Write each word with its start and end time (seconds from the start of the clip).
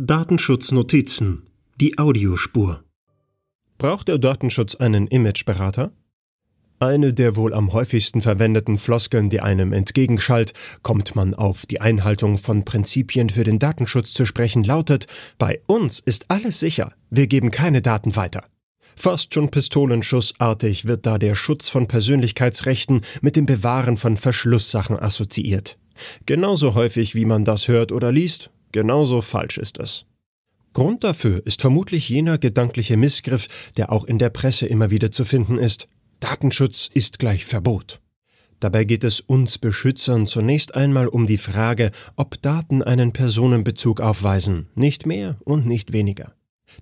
Datenschutznotizen. 0.00 1.42
Die 1.80 1.98
Audiospur. 1.98 2.84
Braucht 3.78 4.06
der 4.06 4.18
Datenschutz 4.18 4.76
einen 4.76 5.08
Imageberater? 5.08 5.90
Eine 6.78 7.12
der 7.12 7.34
wohl 7.34 7.52
am 7.52 7.72
häufigsten 7.72 8.20
verwendeten 8.20 8.76
Floskeln, 8.76 9.28
die 9.28 9.40
einem 9.40 9.72
entgegenschallt, 9.72 10.52
kommt 10.84 11.16
man 11.16 11.34
auf 11.34 11.66
die 11.66 11.80
Einhaltung 11.80 12.38
von 12.38 12.64
Prinzipien 12.64 13.28
für 13.28 13.42
den 13.42 13.58
Datenschutz 13.58 14.14
zu 14.14 14.24
sprechen, 14.24 14.62
lautet, 14.62 15.08
bei 15.36 15.62
uns 15.66 15.98
ist 15.98 16.30
alles 16.30 16.60
sicher, 16.60 16.92
wir 17.10 17.26
geben 17.26 17.50
keine 17.50 17.82
Daten 17.82 18.14
weiter. 18.14 18.44
Fast 18.94 19.34
schon 19.34 19.50
pistolenschussartig 19.50 20.86
wird 20.86 21.06
da 21.06 21.18
der 21.18 21.34
Schutz 21.34 21.70
von 21.70 21.88
Persönlichkeitsrechten 21.88 23.00
mit 23.20 23.34
dem 23.34 23.46
Bewahren 23.46 23.96
von 23.96 24.16
Verschlusssachen 24.16 24.96
assoziiert. 24.96 25.76
Genauso 26.24 26.74
häufig, 26.74 27.16
wie 27.16 27.24
man 27.24 27.44
das 27.44 27.66
hört 27.66 27.90
oder 27.90 28.12
liest, 28.12 28.52
Genauso 28.72 29.20
falsch 29.20 29.58
ist 29.58 29.78
es. 29.78 30.04
Grund 30.72 31.02
dafür 31.02 31.44
ist 31.46 31.60
vermutlich 31.60 32.08
jener 32.08 32.38
gedankliche 32.38 32.96
Missgriff, 32.96 33.48
der 33.76 33.90
auch 33.90 34.04
in 34.04 34.18
der 34.18 34.30
Presse 34.30 34.66
immer 34.66 34.90
wieder 34.90 35.10
zu 35.10 35.24
finden 35.24 35.58
ist. 35.58 35.88
Datenschutz 36.20 36.90
ist 36.92 37.18
gleich 37.18 37.44
Verbot. 37.44 38.00
Dabei 38.60 38.84
geht 38.84 39.04
es 39.04 39.20
uns 39.20 39.58
Beschützern 39.58 40.26
zunächst 40.26 40.74
einmal 40.74 41.06
um 41.06 41.26
die 41.26 41.38
Frage, 41.38 41.92
ob 42.16 42.42
Daten 42.42 42.82
einen 42.82 43.12
Personenbezug 43.12 44.00
aufweisen, 44.00 44.68
nicht 44.74 45.06
mehr 45.06 45.36
und 45.44 45.66
nicht 45.66 45.92
weniger. 45.92 46.34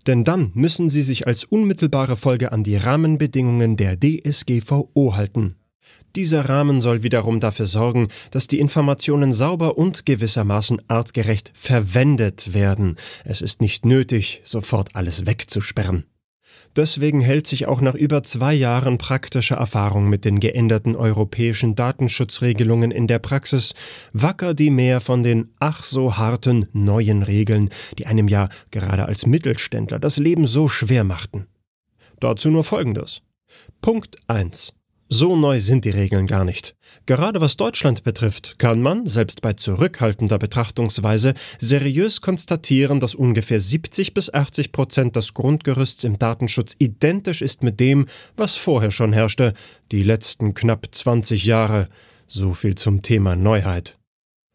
Denn 0.07 0.25
dann 0.25 0.51
müssen 0.55 0.89
sie 0.89 1.03
sich 1.03 1.27
als 1.27 1.45
unmittelbare 1.45 2.17
Folge 2.17 2.51
an 2.53 2.65
die 2.65 2.77
Rahmenbedingungen 2.77 3.77
der 3.77 3.99
DSGVO 4.01 5.15
halten. 5.15 5.57
Dieser 6.15 6.49
Rahmen 6.49 6.81
soll 6.81 7.03
wiederum 7.03 7.41
dafür 7.41 7.67
sorgen, 7.67 8.09
dass 8.31 8.47
die 8.47 8.59
Informationen 8.59 9.33
sauber 9.33 9.77
und 9.77 10.07
gewissermaßen 10.07 10.81
artgerecht 10.89 11.53
verwendet 11.55 12.55
werden. 12.55 12.97
Es 13.25 13.43
ist 13.43 13.61
nicht 13.61 13.85
nötig, 13.85 14.41
sofort 14.43 14.97
alles 14.97 15.27
wegzusperren. 15.27 16.05
Deswegen 16.75 17.23
hält 17.23 17.47
sich 17.47 17.67
auch 17.69 17.81
nach 17.81 17.95
über 17.95 18.23
zwei 18.23 18.53
Jahren 18.53 18.99
praktischer 18.99 19.57
Erfahrung 19.57 20.09
mit 20.09 20.25
den 20.25 20.41
geänderten 20.41 20.95
europäischen 20.95 21.75
Datenschutzregelungen 21.75 22.91
in 22.91 23.07
der 23.07 23.19
Praxis 23.19 23.75
wacker 24.13 24.53
die 24.53 24.71
Mehr 24.71 25.01
von 25.01 25.23
den 25.23 25.55
ach 25.59 25.85
so 25.85 26.19
harten 26.19 26.67
neuen 26.73 27.23
Regeln, 27.23 27.71
die 27.99 28.07
einem 28.07 28.29
ja 28.29 28.51
gerade 28.71 29.07
als 29.07 29.27
Mittelständler 29.27 29.99
das 29.99 30.19
Leben 30.19 30.47
so 30.47 30.69
schwer 30.69 31.05
machten. 31.05 31.47
Dazu 32.21 32.51
nur 32.51 32.65
Folgendes. 32.65 33.23
Punkt 33.81 34.17
1. 34.29 34.75
So 35.09 35.37
neu 35.37 35.61
sind 35.61 35.85
die 35.85 35.91
Regeln 35.91 36.27
gar 36.27 36.45
nicht. 36.45 36.75
Gerade 37.07 37.41
was 37.41 37.57
Deutschland 37.57 38.03
betrifft, 38.03 38.59
kann 38.59 38.83
man, 38.83 39.07
selbst 39.07 39.41
bei 39.41 39.53
zurückhaltender 39.53 40.39
Betrachtungsweise, 40.39 41.35
seriös 41.61 42.21
konstatieren, 42.21 42.99
dass 42.99 43.15
ungefähr 43.15 43.61
70 43.61 44.15
bis 44.15 44.35
80 44.35 44.73
Prozent 44.73 45.15
des 45.15 45.33
Grundgerüsts 45.33 46.03
im 46.03 46.19
Datenschutz 46.19 46.75
identisch 46.81 47.41
ist 47.41 47.63
mit 47.63 47.79
dem, 47.79 48.07
was 48.37 48.57
vorher 48.57 48.91
schon 48.91 49.13
herrschte, 49.13 49.55
die 49.93 50.03
letzten 50.03 50.55
knapp 50.55 50.89
20 50.91 51.45
Jahre. 51.45 51.89
So 52.27 52.53
viel 52.53 52.75
zum 52.75 53.03
Thema 53.03 53.37
Neuheit. 53.37 53.97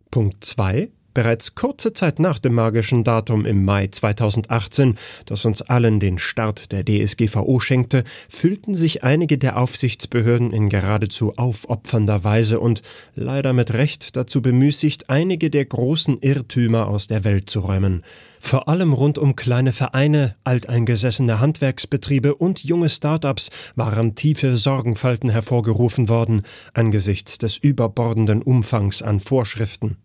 Punkt 0.10 0.44
2. 0.44 0.90
Bereits 1.14 1.56
kurze 1.56 1.92
Zeit 1.92 2.20
nach 2.20 2.40
dem 2.40 2.54
magischen 2.54 3.04
Datum 3.04 3.45
im 3.45 3.66
Mai 3.66 3.88
2018, 3.88 4.98
das 5.26 5.44
uns 5.44 5.62
allen 5.62 6.00
den 6.00 6.17
Start 6.17 6.72
der 6.72 6.86
DSGVO 6.86 7.59
schenkte, 7.59 8.06
fühlten 8.30 8.73
sich 8.73 9.04
einige 9.04 9.38
der 9.38 9.58
Aufsichtsbehörden 9.58 10.54
in 10.54 10.70
geradezu 10.70 11.34
aufopfernder 11.36 12.23
Weise 12.23 12.62
und 12.62 12.82
leider 13.14 13.52
mit 13.52 13.73
Recht 13.73 14.16
dazu 14.16 14.42
bemüßigt, 14.42 15.09
einige 15.09 15.50
der 15.50 15.66
großen 15.66 16.17
Irrtümer 16.20 16.88
aus 16.88 17.08
der 17.08 17.26
Welt 17.26 17.50
zu 17.50 17.59
räumen. 17.59 18.04
Vor 18.39 18.70
allem 18.70 18.94
rund 18.94 19.17
um 19.17 19.36
kleine 19.36 19.73
Vereine, 19.73 20.36
alteingesessene 20.45 21.42
Handwerksbetriebe 21.42 22.36
und 22.36 22.64
junge 22.64 22.89
Start-ups 22.89 23.50
waren 23.76 24.16
tiefe 24.16 24.56
Sorgenfalten 24.56 25.30
hervorgerufen 25.30 26.08
worden 26.08 26.43
angesichts 26.73 27.38
des 27.38 27.58
überbordenden 27.58 28.42
Umfangs 28.42 29.02
an 29.02 29.20
Vorschriften. 29.20 29.98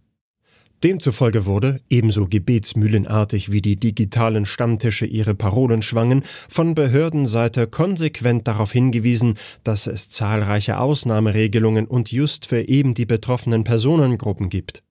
Demzufolge 0.85 1.47
wurde, 1.47 1.81
ebenso 1.89 2.27
gebetsmühlenartig 2.27 3.51
wie 3.51 3.63
die 3.63 3.77
digitalen 3.77 4.45
Stammtische 4.45 5.07
ihre 5.07 5.35
Parolen 5.35 5.83
schwangen, 5.83 6.23
von 6.49 6.75
Behördenseite 6.75 7.67
konsequent 7.67 8.47
darauf 8.47 8.73
hingewiesen, 8.73 9.39
dass 9.65 9.87
es 9.87 10.11
zahlreiche 10.11 10.79
Ausnahmeregelungen 10.79 11.87
und 11.87 12.13
just 12.13 12.47
für 12.47 12.69
eben 12.69 12.95
die 12.95 13.07
betroffenen 13.07 13.65
Personengruppen 13.65 14.49
gibt. 14.49 14.83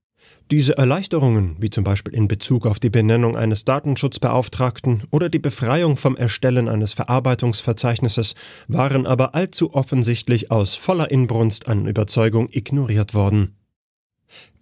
Diese 0.51 0.77
Erleichterungen, 0.77 1.55
wie 1.59 1.71
zum 1.71 1.83
Beispiel 1.83 2.13
in 2.13 2.27
Bezug 2.27 2.67
auf 2.67 2.79
die 2.79 2.91
Benennung 2.91 3.35
eines 3.35 3.65
Datenschutzbeauftragten 3.65 5.03
oder 5.09 5.27
die 5.27 5.39
Befreiung 5.39 5.97
vom 5.97 6.15
Erstellen 6.15 6.67
eines 6.69 6.93
Verarbeitungsverzeichnisses, 6.93 8.35
waren 8.67 9.07
aber 9.07 9.33
allzu 9.33 9.73
offensichtlich 9.73 10.51
aus 10.51 10.75
voller 10.75 11.09
Inbrunst 11.09 11.67
an 11.67 11.87
Überzeugung 11.87 12.47
ignoriert 12.51 13.15
worden. 13.15 13.55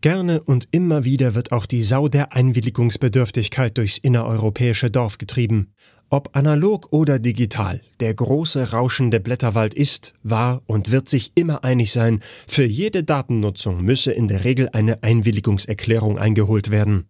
Gerne 0.01 0.41
und 0.41 0.67
immer 0.71 1.05
wieder 1.05 1.33
wird 1.33 1.51
auch 1.51 1.65
die 1.65 1.81
Sau 1.81 2.09
der 2.09 2.33
Einwilligungsbedürftigkeit 2.33 3.77
durchs 3.77 3.97
innereuropäische 3.97 4.91
Dorf 4.91 5.17
getrieben. 5.17 5.73
Ob 6.09 6.35
analog 6.35 6.89
oder 6.91 7.17
digital, 7.17 7.81
der 7.99 8.13
große 8.13 8.71
rauschende 8.71 9.19
Blätterwald 9.19 9.73
ist, 9.73 10.13
war 10.21 10.61
und 10.67 10.91
wird 10.91 11.09
sich 11.09 11.31
immer 11.35 11.63
einig 11.63 11.91
sein, 11.91 12.19
für 12.47 12.65
jede 12.65 13.03
Datennutzung 13.03 13.81
müsse 13.81 14.11
in 14.11 14.27
der 14.27 14.43
Regel 14.43 14.69
eine 14.73 15.01
Einwilligungserklärung 15.01 16.19
eingeholt 16.19 16.69
werden. 16.69 17.09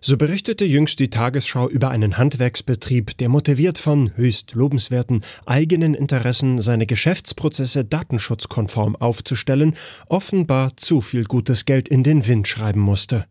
So 0.00 0.16
berichtete 0.16 0.64
jüngst 0.64 0.98
die 0.98 1.10
Tagesschau 1.10 1.68
über 1.68 1.90
einen 1.90 2.16
Handwerksbetrieb, 2.16 3.16
der 3.18 3.28
motiviert 3.28 3.78
von 3.78 4.16
höchst 4.16 4.54
lobenswerten 4.54 5.22
eigenen 5.46 5.94
Interessen 5.94 6.58
seine 6.58 6.86
Geschäftsprozesse 6.86 7.84
datenschutzkonform 7.84 8.96
aufzustellen, 8.96 9.74
offenbar 10.08 10.76
zu 10.76 11.00
viel 11.00 11.24
gutes 11.24 11.64
Geld 11.64 11.88
in 11.88 12.02
den 12.02 12.26
Wind 12.26 12.48
schreiben 12.48 12.80
musste. 12.80 13.26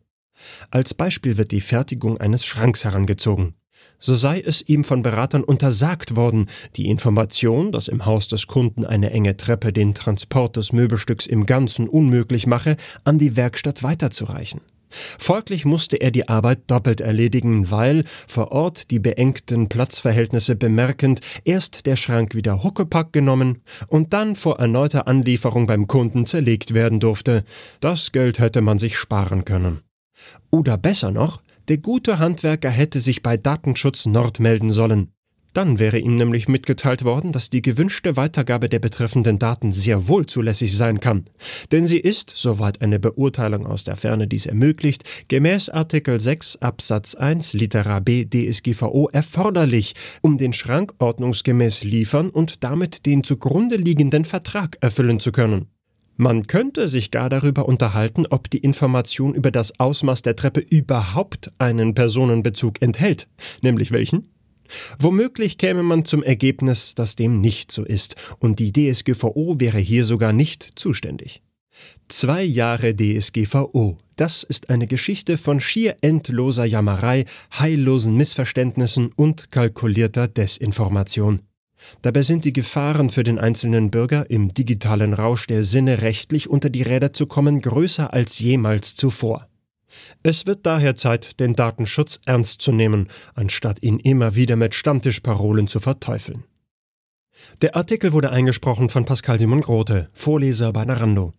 Als 0.72 0.94
Beispiel 0.94 1.38
wird 1.38 1.52
die 1.52 1.62
Fertigung 1.62 2.18
eines 2.18 2.46
Schranks 2.46 2.84
herangezogen. 2.84 3.56
So 3.98 4.16
sei 4.16 4.42
es 4.42 4.62
ihm 4.68 4.84
von 4.84 5.02
Beratern 5.02 5.44
untersagt 5.44 6.16
worden, 6.16 6.48
die 6.76 6.88
Information, 6.88 7.72
dass 7.72 7.88
im 7.88 8.06
Haus 8.06 8.28
des 8.28 8.48
Kunden 8.48 8.86
eine 8.86 9.12
enge 9.12 9.38
Treppe 9.38 9.74
den 9.74 9.94
Transport 9.94 10.56
des 10.56 10.74
Möbelstücks 10.74 11.28
im 11.28 11.46
Ganzen 11.46 11.88
unmöglich 11.88 12.46
mache, 12.46 12.78
an 13.04 13.20
die 13.20 13.36
Werkstatt 13.36 13.84
weiterzureichen. 13.84 14.62
Folglich 14.90 15.66
musste 15.66 15.98
er 15.98 16.12
die 16.12 16.28
Arbeit 16.28 16.60
doppelt 16.68 17.02
erledigen, 17.02 17.70
weil, 17.72 18.06
vor 18.28 18.52
Ort 18.52 18.92
die 18.92 19.00
beengten 19.00 19.70
Platzverhältnisse 19.70 20.56
bemerkend, 20.56 21.22
erst 21.46 21.86
der 21.86 21.96
Schrank 21.96 22.36
wieder 22.36 22.64
Huckepack 22.64 23.14
genommen 23.14 23.62
und 23.88 24.14
dann 24.14 24.36
vor 24.36 24.60
erneuter 24.60 25.08
Anlieferung 25.08 25.68
beim 25.68 25.88
Kunden 25.88 26.26
zerlegt 26.26 26.74
werden 26.74 27.00
durfte. 27.00 27.44
Das 27.80 28.12
Geld 28.12 28.40
hätte 28.40 28.62
man 28.62 28.80
sich 28.80 28.98
sparen 28.98 29.46
können. 29.46 29.82
Oder 30.52 30.78
besser 30.78 31.12
noch, 31.12 31.42
der 31.68 31.78
gute 31.78 32.18
Handwerker 32.18 32.70
hätte 32.70 33.00
sich 33.00 33.22
bei 33.22 33.38
Datenschutz 33.38 34.06
Nord 34.06 34.40
melden 34.40 34.72
sollen. 34.72 35.14
Dann 35.54 35.80
wäre 35.80 35.98
ihm 35.98 36.16
nämlich 36.16 36.48
mitgeteilt 36.48 37.04
worden, 37.04 37.32
dass 37.32 37.50
die 37.50 37.62
gewünschte 37.62 38.16
Weitergabe 38.16 38.70
der 38.70 38.80
betreffenden 38.80 39.40
Daten 39.40 39.72
sehr 39.72 40.08
wohl 40.08 40.28
zulässig 40.28 40.76
sein 40.76 41.00
kann. 41.00 41.26
Denn 41.72 41.86
sie 41.86 42.00
ist, 42.00 42.32
soweit 42.36 42.82
eine 42.82 43.00
Beurteilung 43.00 43.66
aus 43.66 43.84
der 43.84 43.96
Ferne 43.96 44.28
dies 44.28 44.46
ermöglicht, 44.46 45.04
gemäß 45.28 45.70
Artikel 45.70 46.20
6 46.20 46.58
Absatz 46.58 47.16
1 47.16 47.54
Litera 47.54 48.00
B 48.00 48.26
DSGVO 48.26 49.09
erforderlich, 49.12 49.96
um 50.22 50.38
den 50.38 50.54
Schrank 50.54 50.94
ordnungsgemäß 51.00 51.84
liefern 51.84 52.30
und 52.30 52.64
damit 52.64 53.06
den 53.08 53.24
zugrunde 53.24 53.78
liegenden 53.78 54.26
Vertrag 54.26 54.78
erfüllen 54.82 55.20
zu 55.20 55.32
können. 55.32 55.68
Man 56.22 56.48
könnte 56.48 56.90
sich 56.90 57.12
gar 57.12 57.30
darüber 57.30 57.66
unterhalten, 57.66 58.26
ob 58.30 58.50
die 58.50 58.58
Information 58.58 59.34
über 59.34 59.52
das 59.52 59.80
Ausmaß 59.80 60.22
der 60.22 60.36
Treppe 60.36 60.59
überhaupt 60.59 61.50
einen 61.59 61.96
Personenbezug 61.96 62.82
enthält, 62.82 63.29
nämlich 63.62 63.91
welchen? 63.91 64.28
Womöglich 64.98 65.58
käme 65.58 65.84
man 65.84 66.06
zum 66.06 66.24
Ergebnis, 66.24 66.96
dass 66.96 67.16
dem 67.16 67.42
nicht 67.42 67.72
so 67.72 67.84
ist, 67.84 68.16
und 68.40 68.60
die 68.60 68.72
DSGVO 68.72 69.60
wäre 69.60 69.80
hier 69.80 70.06
sogar 70.06 70.34
nicht 70.34 70.72
zuständig. 70.76 71.42
Zwei 72.08 72.44
Jahre 72.44 72.96
DSGVO, 72.96 73.98
das 74.16 74.44
ist 74.44 74.70
eine 74.70 74.88
Geschichte 74.88 75.38
von 75.38 75.60
schier 75.60 75.96
endloser 76.02 76.66
Jammerei, 76.66 77.26
heillosen 77.58 78.16
Missverständnissen 78.16 79.12
und 79.16 79.52
kalkulierter 79.52 80.28
Desinformation. 80.28 81.42
Dabei 82.02 82.24
sind 82.24 82.46
die 82.46 82.54
Gefahren 82.54 83.10
für 83.10 83.24
den 83.24 83.40
einzelnen 83.40 83.90
Bürger 83.90 84.30
im 84.30 84.54
digitalen 84.54 85.14
Rausch 85.14 85.48
der 85.48 85.64
Sinne 85.64 86.02
rechtlich 86.02 86.50
unter 86.50 86.70
die 86.70 86.82
Räder 86.82 87.14
zu 87.14 87.26
kommen 87.26 87.62
größer 87.62 88.12
als 88.14 88.40
jemals 88.40 88.96
zuvor. 88.96 89.48
Es 90.24 90.46
wird 90.46 90.66
daher 90.66 90.96
Zeit, 90.96 91.40
den 91.40 91.53
Datenschutz 91.53 92.22
ernst 92.26 92.62
zu 92.62 92.72
nehmen, 92.72 93.08
anstatt 93.34 93.82
ihn 93.82 94.00
immer 94.00 94.36
wieder 94.36 94.56
mit 94.56 94.74
Stammtischparolen 94.74 95.68
zu 95.68 95.80
verteufeln. 95.80 96.44
Der 97.62 97.76
Artikel 97.76 98.14
wurde 98.14 98.32
eingesprochen 98.32 98.90
von 98.90 99.06
Pascal 99.06 99.40
Simon 99.40 99.62
Grote, 99.62 100.09
Vorleser 100.14 100.74
bei 100.74 100.86
Narando. 100.86 101.34